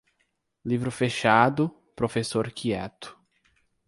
Livro 0.65 0.89
fechado, 0.91 1.69
professor 1.95 2.51
quieto. 2.51 3.15